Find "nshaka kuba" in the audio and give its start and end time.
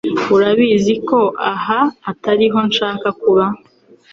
2.69-3.45